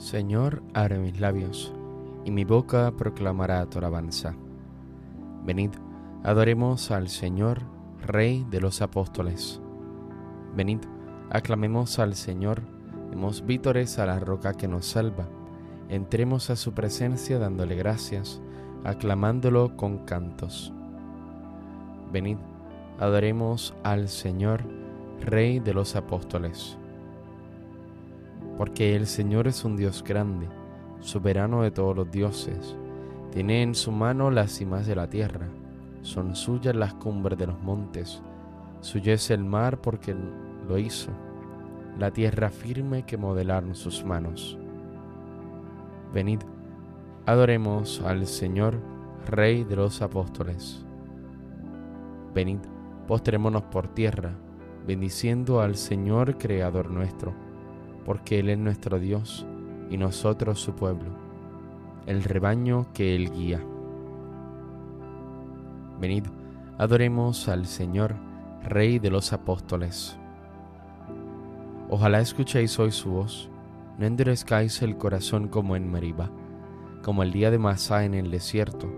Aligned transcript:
Señor, 0.00 0.62
abre 0.72 0.98
mis 0.98 1.20
labios, 1.20 1.74
y 2.24 2.30
mi 2.30 2.46
boca 2.46 2.90
proclamará 2.96 3.66
tu 3.66 3.76
alabanza. 3.76 4.34
Venid, 5.44 5.72
adoremos 6.24 6.90
al 6.90 7.10
Señor, 7.10 7.60
Rey 8.06 8.46
de 8.50 8.62
los 8.62 8.80
apóstoles. 8.80 9.60
Venid, 10.56 10.78
aclamemos 11.28 11.98
al 11.98 12.14
Señor, 12.14 12.62
demos 13.10 13.44
vítores 13.44 13.98
a 13.98 14.06
la 14.06 14.18
roca 14.18 14.54
que 14.54 14.68
nos 14.68 14.86
salva. 14.86 15.28
Entremos 15.90 16.48
a 16.48 16.56
su 16.56 16.72
presencia 16.72 17.38
dándole 17.38 17.76
gracias, 17.76 18.40
aclamándolo 18.84 19.76
con 19.76 19.98
cantos. 20.06 20.72
Venid, 22.10 22.38
adoremos 22.98 23.74
al 23.82 24.08
Señor, 24.08 24.62
Rey 25.20 25.58
de 25.60 25.74
los 25.74 25.94
apóstoles 25.94 26.79
porque 28.60 28.94
el 28.94 29.06
Señor 29.06 29.48
es 29.48 29.64
un 29.64 29.74
Dios 29.74 30.04
grande, 30.04 30.46
soberano 31.00 31.62
de 31.62 31.70
todos 31.70 31.96
los 31.96 32.10
dioses. 32.10 32.76
Tiene 33.32 33.62
en 33.62 33.74
su 33.74 33.90
mano 33.90 34.30
las 34.30 34.52
cimas 34.52 34.86
de 34.86 34.94
la 34.94 35.08
tierra, 35.08 35.48
son 36.02 36.36
suyas 36.36 36.76
las 36.76 36.92
cumbres 36.92 37.38
de 37.38 37.46
los 37.46 37.58
montes, 37.62 38.20
suyo 38.82 39.14
es 39.14 39.30
el 39.30 39.44
mar 39.44 39.80
porque 39.80 40.14
lo 40.68 40.76
hizo, 40.76 41.10
la 41.98 42.10
tierra 42.10 42.50
firme 42.50 43.06
que 43.06 43.16
modelaron 43.16 43.74
sus 43.74 44.04
manos. 44.04 44.58
Venid, 46.12 46.40
adoremos 47.24 48.02
al 48.02 48.26
Señor, 48.26 48.78
Rey 49.26 49.64
de 49.64 49.76
los 49.76 50.02
apóstoles. 50.02 50.84
Venid, 52.34 52.58
postrémonos 53.08 53.62
por 53.62 53.88
tierra, 53.88 54.34
bendiciendo 54.86 55.62
al 55.62 55.76
Señor, 55.76 56.36
Creador 56.36 56.90
nuestro 56.90 57.48
porque 58.10 58.40
Él 58.40 58.48
es 58.50 58.58
nuestro 58.58 58.98
Dios 58.98 59.46
y 59.88 59.96
nosotros 59.96 60.60
su 60.60 60.72
pueblo, 60.72 61.10
el 62.06 62.24
rebaño 62.24 62.88
que 62.92 63.14
Él 63.14 63.30
guía. 63.30 63.60
Venid, 66.00 66.24
adoremos 66.76 67.46
al 67.46 67.66
Señor, 67.66 68.16
Rey 68.64 68.98
de 68.98 69.10
los 69.10 69.32
apóstoles. 69.32 70.18
Ojalá 71.88 72.18
escuchéis 72.18 72.76
hoy 72.80 72.90
su 72.90 73.12
voz, 73.12 73.48
no 73.96 74.06
endurezcáis 74.06 74.82
el 74.82 74.96
corazón 74.96 75.46
como 75.46 75.76
en 75.76 75.88
Meriba, 75.88 76.32
como 77.04 77.22
el 77.22 77.30
día 77.30 77.52
de 77.52 77.58
Masá 77.58 78.04
en 78.04 78.14
el 78.14 78.32
desierto, 78.32 78.92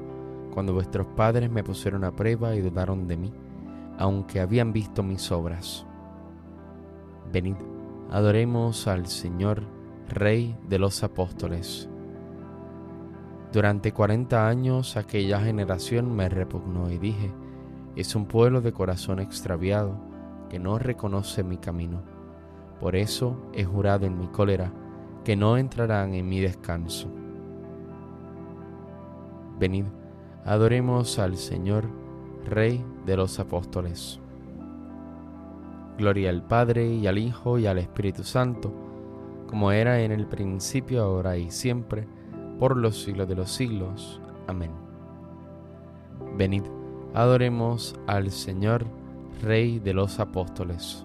cuando 0.54 0.72
vuestros 0.72 1.06
padres 1.08 1.50
me 1.50 1.62
pusieron 1.62 2.04
a 2.04 2.16
prueba 2.16 2.54
y 2.54 2.62
dudaron 2.62 3.06
de 3.06 3.18
mí, 3.18 3.32
aunque 3.98 4.40
habían 4.40 4.72
visto 4.72 5.02
mis 5.02 5.30
obras. 5.30 5.84
Venid, 7.30 7.56
adoremos 8.10 8.86
al 8.88 9.06
Señor, 9.06 9.62
Rey 10.08 10.56
de 10.68 10.78
los 10.78 11.02
apóstoles. 11.02 11.88
Durante 13.52 13.92
cuarenta 13.92 14.48
años 14.48 14.96
aquella 14.96 15.40
generación 15.40 16.14
me 16.14 16.28
repugnó 16.28 16.90
y 16.90 16.98
dije, 16.98 17.30
es 17.96 18.14
un 18.14 18.26
pueblo 18.26 18.60
de 18.60 18.72
corazón 18.72 19.20
extraviado 19.20 19.98
que 20.48 20.58
no 20.58 20.78
reconoce 20.78 21.42
mi 21.44 21.58
camino. 21.58 22.02
Por 22.80 22.96
eso 22.96 23.36
he 23.52 23.64
jurado 23.64 24.06
en 24.06 24.18
mi 24.18 24.26
cólera 24.28 24.72
que 25.24 25.36
no 25.36 25.56
entrarán 25.56 26.14
en 26.14 26.28
mi 26.28 26.40
descanso. 26.40 27.08
Venid, 29.58 29.84
adoremos 30.44 31.18
al 31.18 31.36
Señor, 31.36 31.84
Rey 32.44 32.84
de 33.06 33.16
los 33.16 33.38
apóstoles. 33.38 34.21
Gloria 35.98 36.30
al 36.30 36.42
Padre 36.42 36.86
y 36.86 37.06
al 37.06 37.18
Hijo 37.18 37.58
y 37.58 37.66
al 37.66 37.78
Espíritu 37.78 38.24
Santo, 38.24 38.72
como 39.46 39.72
era 39.72 40.00
en 40.00 40.12
el 40.12 40.26
principio, 40.26 41.02
ahora 41.02 41.36
y 41.36 41.50
siempre, 41.50 42.06
por 42.58 42.76
los 42.76 43.02
siglos 43.02 43.28
de 43.28 43.34
los 43.34 43.50
siglos. 43.50 44.20
Amén. 44.46 44.70
Venid, 46.36 46.62
adoremos 47.14 47.94
al 48.06 48.30
Señor, 48.30 48.86
Rey 49.42 49.78
de 49.80 49.92
los 49.92 50.20
apóstoles. 50.20 51.04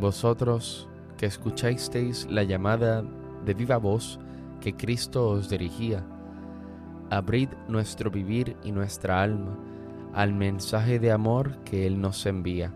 Vosotros 0.00 0.88
que 1.18 1.26
escuchasteis 1.26 2.26
la 2.30 2.42
llamada 2.42 3.04
de 3.44 3.52
viva 3.52 3.76
voz, 3.76 4.18
que 4.60 4.76
Cristo 4.76 5.28
os 5.28 5.48
dirigía. 5.48 6.04
Abrid 7.10 7.48
nuestro 7.68 8.10
vivir 8.10 8.56
y 8.62 8.72
nuestra 8.72 9.22
alma 9.22 9.58
al 10.14 10.32
mensaje 10.32 10.98
de 10.98 11.12
amor 11.12 11.58
que 11.64 11.86
Él 11.86 12.00
nos 12.00 12.24
envía. 12.26 12.72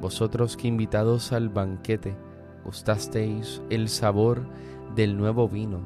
Vosotros 0.00 0.56
que 0.56 0.68
invitados 0.68 1.32
al 1.32 1.48
banquete 1.48 2.16
gustasteis 2.64 3.62
el 3.70 3.88
sabor 3.88 4.42
del 4.94 5.16
nuevo 5.16 5.48
vino, 5.48 5.80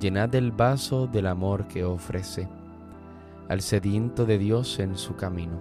llenad 0.00 0.34
el 0.34 0.52
vaso 0.52 1.06
del 1.06 1.26
amor 1.26 1.66
que 1.68 1.84
ofrece 1.84 2.48
al 3.48 3.60
sediento 3.60 4.26
de 4.26 4.38
Dios 4.38 4.78
en 4.78 4.96
su 4.96 5.16
camino. 5.16 5.58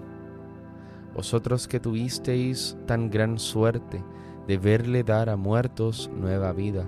Vosotros 1.14 1.68
que 1.68 1.80
tuvisteis 1.80 2.78
tan 2.86 3.10
gran 3.10 3.40
suerte 3.40 4.04
de 4.48 4.58
verle 4.58 5.04
dar 5.04 5.30
a 5.30 5.38
muertos 5.38 6.10
nueva 6.14 6.52
vida, 6.52 6.86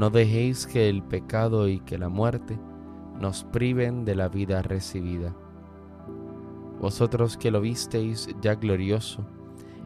no 0.00 0.08
dejéis 0.08 0.66
que 0.66 0.88
el 0.88 1.02
pecado 1.02 1.68
y 1.68 1.78
que 1.80 1.98
la 1.98 2.08
muerte 2.08 2.58
nos 3.20 3.44
priven 3.44 4.06
de 4.06 4.14
la 4.14 4.30
vida 4.30 4.62
recibida. 4.62 5.36
Vosotros 6.80 7.36
que 7.36 7.50
lo 7.50 7.60
visteis 7.60 8.26
ya 8.40 8.54
glorioso, 8.54 9.26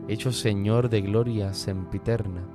hecho 0.07 0.31
Señor 0.31 0.89
de 0.89 1.01
gloria 1.01 1.53
sempiterna, 1.53 2.47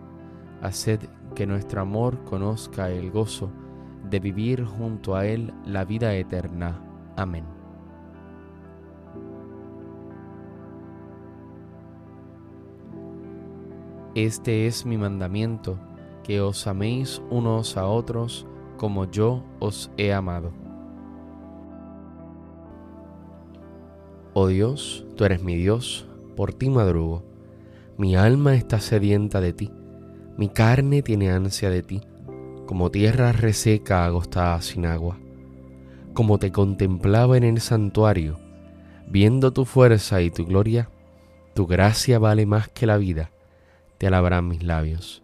haced 0.61 1.01
que 1.35 1.45
nuestro 1.45 1.81
amor 1.81 2.23
conozca 2.23 2.91
el 2.91 3.11
gozo 3.11 3.51
de 4.09 4.21
vivir 4.21 4.63
junto 4.63 5.17
a 5.17 5.25
Él 5.25 5.53
la 5.65 5.83
vida 5.83 6.15
eterna. 6.15 6.81
Amén. 7.17 7.43
Este 14.15 14.65
es 14.65 14.85
mi 14.85 14.97
mandamiento 14.97 15.77
que 16.29 16.41
os 16.41 16.67
améis 16.67 17.23
unos 17.31 17.75
a 17.75 17.87
otros 17.87 18.45
como 18.77 19.09
yo 19.09 19.43
os 19.57 19.89
he 19.97 20.13
amado. 20.13 20.51
Oh 24.35 24.45
Dios, 24.45 25.07
tú 25.15 25.25
eres 25.25 25.41
mi 25.41 25.55
Dios, 25.55 26.07
por 26.35 26.53
ti 26.53 26.69
madrugo. 26.69 27.23
Mi 27.97 28.15
alma 28.15 28.53
está 28.53 28.79
sedienta 28.79 29.41
de 29.41 29.53
ti, 29.53 29.71
mi 30.37 30.49
carne 30.49 31.01
tiene 31.01 31.31
ansia 31.31 31.71
de 31.71 31.81
ti, 31.81 32.01
como 32.67 32.91
tierra 32.91 33.31
reseca 33.31 34.05
agostada 34.05 34.61
sin 34.61 34.85
agua. 34.85 35.17
Como 36.13 36.37
te 36.37 36.51
contemplaba 36.51 37.37
en 37.37 37.43
el 37.43 37.59
santuario, 37.59 38.37
viendo 39.07 39.51
tu 39.51 39.65
fuerza 39.65 40.21
y 40.21 40.29
tu 40.29 40.45
gloria, 40.45 40.91
tu 41.55 41.65
gracia 41.65 42.19
vale 42.19 42.45
más 42.45 42.67
que 42.67 42.85
la 42.85 42.97
vida, 42.97 43.31
te 43.97 44.05
alabarán 44.05 44.47
mis 44.47 44.61
labios. 44.61 45.23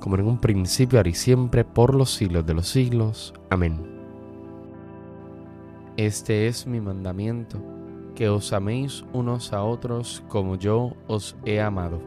como 0.00 0.16
en 0.16 0.26
un 0.26 0.38
principio, 0.38 0.98
ahora 0.98 1.08
y 1.08 1.14
siempre, 1.14 1.64
por 1.64 1.94
los 1.94 2.12
siglos 2.12 2.44
de 2.46 2.54
los 2.54 2.68
siglos. 2.68 3.32
Amén. 3.50 3.78
Este 5.96 6.46
es 6.46 6.66
mi 6.66 6.80
mandamiento, 6.80 7.58
que 8.14 8.28
os 8.28 8.52
améis 8.52 9.04
unos 9.12 9.52
a 9.52 9.62
otros 9.62 10.22
como 10.28 10.56
yo 10.56 10.92
os 11.06 11.36
he 11.44 11.60
amado. 11.60 12.00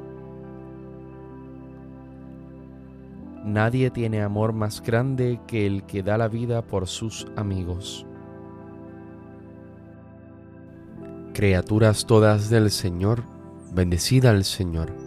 Nadie 3.46 3.90
tiene 3.90 4.22
amor 4.22 4.52
más 4.52 4.82
grande 4.82 5.40
que 5.48 5.66
el 5.66 5.84
que 5.84 6.04
da 6.04 6.18
la 6.18 6.28
vida 6.28 6.62
por 6.62 6.88
sus 6.88 7.28
amigos. 7.38 8.06
Criaturas 11.34 12.06
todas 12.06 12.50
del 12.50 12.72
Señor, 12.72 13.24
bendecida 13.74 14.32
al 14.32 14.44
Señor 14.44 15.07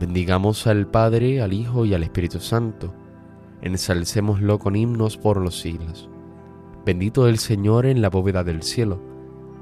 Bendigamos 0.00 0.66
al 0.66 0.88
Padre, 0.88 1.40
al 1.40 1.52
Hijo 1.52 1.84
y 1.84 1.94
al 1.94 2.02
Espíritu 2.02 2.40
Santo. 2.40 2.92
Ensalcémoslo 3.62 4.58
con 4.58 4.74
himnos 4.74 5.16
por 5.16 5.40
los 5.40 5.60
siglos. 5.60 6.10
Bendito 6.84 7.28
el 7.28 7.38
Señor 7.38 7.86
en 7.86 8.02
la 8.02 8.10
bóveda 8.10 8.42
del 8.42 8.62
cielo. 8.62 9.00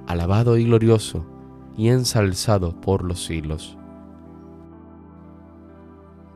Alabado 0.06 0.56
y 0.56 0.64
glorioso 0.64 1.26
y 1.76 1.88
ensalzado 1.88 2.80
por 2.80 3.04
los 3.04 3.24
siglos. 3.24 3.76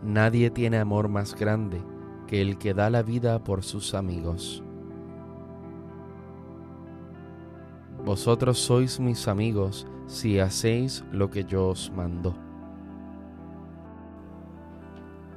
Nadie 0.03 0.51
tiene 0.51 0.79
amor 0.79 1.09
más 1.09 1.35
grande 1.35 1.83
que 2.27 2.43
el 2.43 2.59
que 2.59 2.75
da 2.75 2.91
la 2.91 3.03
vida 3.03 3.43
por 3.43 3.65
sus 3.65 3.95
amigos. 3.95 4.63
Vosotros 8.05 8.59
sois 8.59 9.01
mis 9.01 9.27
amigos 9.27 9.87
si 10.07 10.39
hacéis 10.39 11.05
lo 11.11 11.31
que 11.31 11.45
yo 11.45 11.69
os 11.69 11.91
mando. 11.91 12.46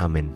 Amén. 0.00 0.32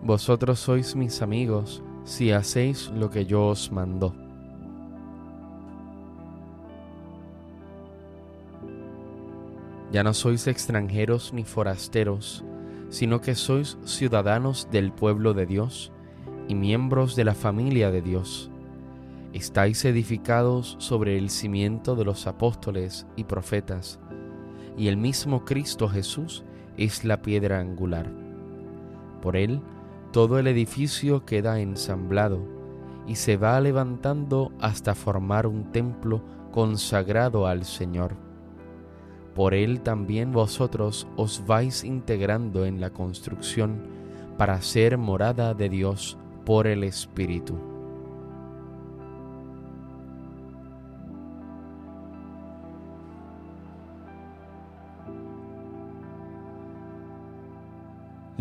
Vosotros 0.00 0.60
sois 0.60 0.94
mis 0.94 1.22
amigos 1.22 1.82
si 2.04 2.30
hacéis 2.30 2.88
lo 2.94 3.10
que 3.10 3.26
yo 3.26 3.48
os 3.48 3.72
mando. 3.72 4.14
Ya 9.90 10.04
no 10.04 10.14
sois 10.14 10.46
extranjeros 10.46 11.32
ni 11.32 11.42
forasteros, 11.42 12.44
sino 12.90 13.20
que 13.20 13.34
sois 13.34 13.76
ciudadanos 13.86 14.68
del 14.70 14.92
pueblo 14.92 15.34
de 15.34 15.46
Dios 15.46 15.90
y 16.46 16.54
miembros 16.54 17.16
de 17.16 17.24
la 17.24 17.34
familia 17.34 17.90
de 17.90 18.02
Dios. 18.02 18.52
Estáis 19.32 19.84
edificados 19.84 20.76
sobre 20.78 21.18
el 21.18 21.28
cimiento 21.28 21.96
de 21.96 22.04
los 22.04 22.28
apóstoles 22.28 23.04
y 23.16 23.24
profetas, 23.24 23.98
y 24.78 24.86
el 24.86 24.96
mismo 24.96 25.44
Cristo 25.44 25.88
Jesús 25.88 26.44
es 26.76 27.04
la 27.04 27.22
piedra 27.22 27.58
angular. 27.58 28.10
Por 29.20 29.36
él, 29.36 29.60
todo 30.12 30.38
el 30.38 30.46
edificio 30.46 31.24
queda 31.24 31.60
ensamblado 31.60 32.40
y 33.06 33.16
se 33.16 33.36
va 33.36 33.60
levantando 33.60 34.52
hasta 34.60 34.94
formar 34.94 35.46
un 35.46 35.72
templo 35.72 36.22
consagrado 36.50 37.46
al 37.46 37.64
Señor 37.64 38.16
por 39.34 39.54
él 39.54 39.80
también 39.80 40.32
vosotros 40.32 41.06
os 41.16 41.46
vais 41.46 41.84
integrando 41.84 42.66
en 42.66 42.80
la 42.80 42.90
construcción 42.90 43.80
para 44.36 44.60
ser 44.60 44.98
morada 44.98 45.54
de 45.54 45.68
Dios 45.68 46.18
por 46.44 46.66
el 46.66 46.84
Espíritu. 46.84 47.71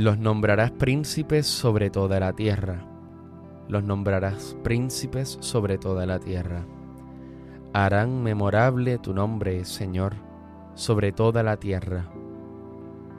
Los 0.02 0.18
nombrarás 0.18 0.72
príncipes 0.72 1.46
sobre 1.46 1.92
toda 1.92 2.20
la 2.20 2.34
tierra. 2.34 2.84
Los 3.68 3.84
nombrarás 3.84 4.58
príncipes 4.64 5.38
sobre 5.42 5.78
toda 5.78 6.08
la 6.08 6.18
tierra. 6.18 6.66
Harán 7.72 8.24
memorable 8.24 8.98
tu 8.98 9.14
nombre, 9.14 9.64
Señor 9.64 10.16
sobre 10.74 11.12
toda 11.12 11.44
la 11.44 11.58
tierra. 11.58 12.10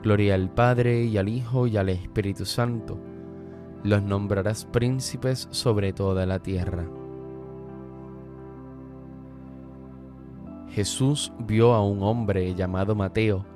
Gloria 0.03 0.35
al 0.35 0.53
Padre 0.53 1.05
y 1.05 1.17
al 1.17 1.29
Hijo 1.29 1.67
y 1.67 1.77
al 1.77 1.87
Espíritu 1.87 2.43
Santo. 2.43 2.99
Los 3.85 4.03
nombrarás 4.03 4.65
príncipes 4.65 5.47
sobre 5.51 5.93
toda 5.93 6.25
la 6.25 6.39
tierra. 6.39 6.85
Jesús 10.71 11.31
vio 11.39 11.73
a 11.75 11.81
un 11.81 12.03
hombre 12.03 12.53
llamado 12.55 12.93
Mateo 12.93 13.52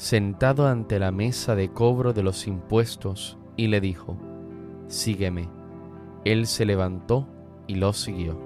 sentado 0.00 0.66
ante 0.66 0.98
la 0.98 1.12
mesa 1.12 1.54
de 1.54 1.68
cobro 1.68 2.14
de 2.14 2.22
los 2.22 2.46
impuestos 2.46 3.36
y 3.56 3.66
le 3.66 3.82
dijo, 3.82 4.16
Sígueme. 4.86 5.50
Él 6.24 6.46
se 6.46 6.64
levantó 6.64 7.28
y 7.66 7.74
lo 7.74 7.92
siguió. 7.92 8.40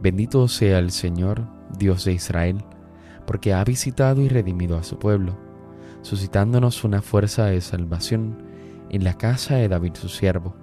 Bendito 0.00 0.48
sea 0.48 0.78
el 0.78 0.92
Señor 0.92 1.46
Dios 1.76 2.06
de 2.06 2.14
Israel, 2.14 2.64
porque 3.26 3.52
ha 3.52 3.62
visitado 3.64 4.22
y 4.22 4.30
redimido 4.30 4.78
a 4.78 4.82
su 4.82 4.98
pueblo, 4.98 5.36
suscitándonos 6.00 6.84
una 6.84 7.02
fuerza 7.02 7.44
de 7.46 7.60
salvación 7.60 8.42
en 8.88 9.04
la 9.04 9.18
casa 9.18 9.56
de 9.56 9.68
David 9.68 9.92
su 9.94 10.08
siervo, 10.08 10.56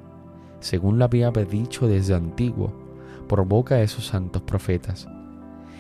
según 0.59 0.97
lo 0.97 1.05
había 1.05 1.29
dicho 1.29 1.87
desde 1.87 2.15
antiguo, 2.15 2.73
por 3.27 3.45
boca 3.45 3.75
de 3.75 3.87
sus 3.87 4.07
santos 4.07 4.41
profetas. 4.41 5.07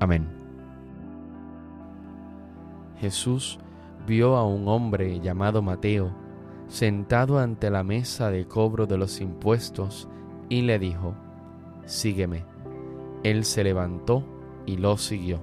Amén. 0.00 0.28
Jesús 3.00 3.58
vio 4.06 4.36
a 4.36 4.46
un 4.46 4.68
hombre 4.68 5.20
llamado 5.20 5.62
Mateo 5.62 6.12
sentado 6.68 7.38
ante 7.38 7.70
la 7.70 7.82
mesa 7.82 8.30
de 8.30 8.46
cobro 8.46 8.86
de 8.86 8.98
los 8.98 9.20
impuestos 9.20 10.08
y 10.48 10.62
le 10.62 10.78
dijo, 10.78 11.14
Sígueme. 11.84 12.44
Él 13.24 13.44
se 13.44 13.64
levantó 13.64 14.24
y 14.66 14.76
lo 14.76 14.96
siguió. 14.96 15.40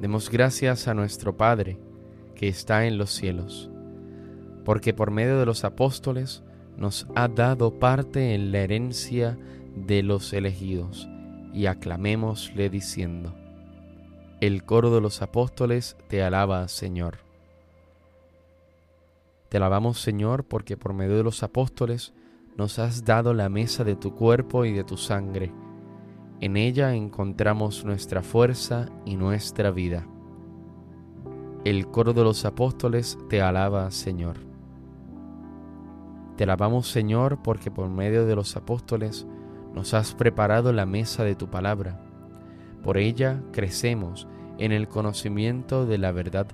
Demos 0.00 0.30
gracias 0.30 0.86
a 0.86 0.94
nuestro 0.94 1.36
Padre 1.36 1.78
que 2.34 2.46
está 2.46 2.86
en 2.86 2.98
los 2.98 3.10
cielos, 3.10 3.70
porque 4.64 4.92
por 4.92 5.10
medio 5.10 5.38
de 5.38 5.46
los 5.46 5.64
apóstoles 5.64 6.44
nos 6.76 7.06
ha 7.14 7.28
dado 7.28 7.78
parte 7.78 8.34
en 8.34 8.52
la 8.52 8.60
herencia 8.60 9.38
de 9.74 10.02
los 10.02 10.32
elegidos, 10.32 11.08
y 11.52 11.66
aclamémosle 11.66 12.70
diciendo, 12.70 13.34
el 14.40 14.64
coro 14.64 14.94
de 14.94 15.00
los 15.00 15.22
apóstoles 15.22 15.96
te 16.08 16.22
alaba, 16.22 16.66
Señor. 16.68 17.18
Te 19.48 19.56
alabamos, 19.56 20.00
Señor, 20.00 20.44
porque 20.44 20.76
por 20.76 20.92
medio 20.92 21.16
de 21.16 21.22
los 21.22 21.42
apóstoles 21.42 22.12
nos 22.56 22.78
has 22.78 23.04
dado 23.04 23.34
la 23.34 23.48
mesa 23.48 23.84
de 23.84 23.96
tu 23.96 24.14
cuerpo 24.14 24.64
y 24.64 24.72
de 24.72 24.84
tu 24.84 24.96
sangre. 24.96 25.52
En 26.40 26.56
ella 26.56 26.94
encontramos 26.94 27.84
nuestra 27.84 28.22
fuerza 28.22 28.88
y 29.04 29.16
nuestra 29.16 29.70
vida. 29.70 30.06
El 31.64 31.86
coro 31.86 32.12
de 32.12 32.24
los 32.24 32.44
apóstoles 32.44 33.16
te 33.30 33.40
alaba, 33.40 33.90
Señor. 33.90 34.53
Te 36.36 36.44
alabamos, 36.44 36.88
Señor, 36.88 37.38
porque 37.42 37.70
por 37.70 37.88
medio 37.88 38.26
de 38.26 38.34
los 38.34 38.56
apóstoles 38.56 39.26
nos 39.72 39.94
has 39.94 40.14
preparado 40.14 40.72
la 40.72 40.86
mesa 40.86 41.24
de 41.24 41.34
tu 41.34 41.48
palabra. 41.48 42.00
Por 42.82 42.98
ella 42.98 43.40
crecemos 43.52 44.26
en 44.58 44.72
el 44.72 44.88
conocimiento 44.88 45.86
de 45.86 45.98
la 45.98 46.12
verdad 46.12 46.46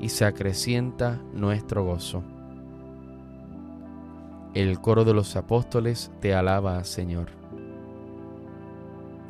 y 0.00 0.08
se 0.10 0.24
acrecienta 0.24 1.20
nuestro 1.34 1.84
gozo. 1.84 2.22
El 4.54 4.80
coro 4.80 5.04
de 5.04 5.14
los 5.14 5.36
apóstoles 5.36 6.10
te 6.20 6.34
alaba, 6.34 6.82
Señor. 6.84 7.28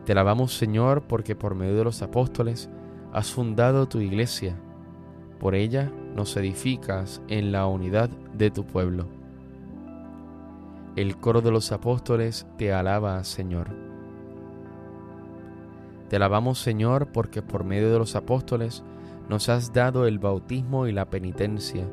Te 0.04 0.12
alabamos, 0.12 0.56
Señor, 0.56 1.02
porque 1.02 1.34
por 1.34 1.54
medio 1.54 1.76
de 1.76 1.84
los 1.84 2.02
apóstoles 2.02 2.70
has 3.12 3.30
fundado 3.30 3.88
tu 3.88 3.98
iglesia. 3.98 4.56
Por 5.38 5.54
ella 5.54 5.92
nos 6.14 6.36
edificas 6.36 7.20
en 7.28 7.52
la 7.52 7.66
unidad 7.66 8.08
de 8.32 8.50
tu 8.50 8.64
pueblo. 8.64 9.17
El 10.98 11.16
coro 11.16 11.42
de 11.42 11.52
los 11.52 11.70
apóstoles 11.70 12.44
te 12.56 12.72
alaba, 12.72 13.22
Señor. 13.22 13.68
Te 16.08 16.16
alabamos, 16.16 16.58
Señor, 16.58 17.12
porque 17.12 17.40
por 17.40 17.62
medio 17.62 17.92
de 17.92 18.00
los 18.00 18.16
apóstoles 18.16 18.82
nos 19.28 19.48
has 19.48 19.72
dado 19.72 20.08
el 20.08 20.18
bautismo 20.18 20.88
y 20.88 20.92
la 20.92 21.08
penitencia 21.08 21.86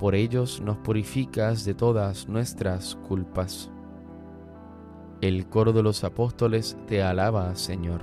por 0.00 0.14
ellos 0.14 0.62
nos 0.62 0.78
purificas 0.78 1.66
de 1.66 1.74
todas 1.74 2.26
nuestras 2.26 2.94
culpas. 3.06 3.70
El 5.20 5.46
coro 5.46 5.74
de 5.74 5.82
los 5.82 6.02
apóstoles 6.02 6.78
te 6.86 7.02
alaba, 7.02 7.54
Señor. 7.54 8.00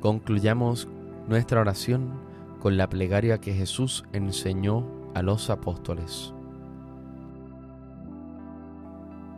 Concluyamos 0.00 0.88
nuestra 1.26 1.62
oración 1.62 2.20
con 2.60 2.76
la 2.76 2.90
plegaria 2.90 3.38
que 3.38 3.54
Jesús 3.54 4.04
enseñó 4.12 4.86
a 5.14 5.22
los 5.22 5.48
apóstoles. 5.48 6.35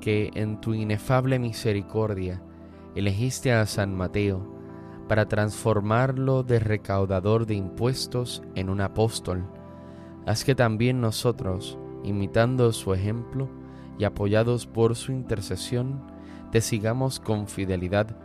que 0.00 0.30
en 0.34 0.60
tu 0.60 0.74
inefable 0.74 1.38
misericordia 1.38 2.42
elegiste 2.94 3.52
a 3.52 3.66
San 3.66 3.94
Mateo 3.94 4.58
para 5.08 5.28
transformarlo 5.28 6.42
de 6.42 6.58
recaudador 6.58 7.46
de 7.46 7.54
impuestos 7.54 8.42
en 8.54 8.68
un 8.68 8.80
apóstol, 8.80 9.44
haz 10.26 10.44
que 10.44 10.54
también 10.54 11.00
nosotros, 11.00 11.78
imitando 12.04 12.72
su 12.72 12.92
ejemplo 12.92 13.48
y 13.98 14.04
apoyados 14.04 14.66
por 14.66 14.94
su 14.96 15.12
intercesión, 15.12 16.02
te 16.52 16.60
sigamos 16.60 17.20
con 17.20 17.48
fidelidad, 17.48 18.16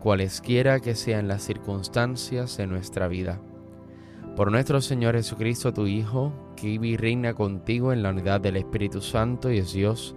cualesquiera 0.00 0.80
que 0.80 0.94
sean 0.94 1.28
las 1.28 1.42
circunstancias 1.42 2.56
de 2.56 2.66
nuestra 2.66 3.08
vida. 3.08 3.40
Por 4.36 4.50
nuestro 4.50 4.80
Señor 4.80 5.14
Jesucristo, 5.14 5.72
tu 5.72 5.86
Hijo, 5.86 6.32
que 6.56 6.66
vive 6.66 6.88
y 6.88 6.96
reina 6.96 7.34
contigo 7.34 7.92
en 7.92 8.02
la 8.02 8.10
unidad 8.10 8.40
del 8.40 8.56
Espíritu 8.56 9.02
Santo 9.02 9.52
y 9.52 9.58
es 9.58 9.74
Dios, 9.74 10.16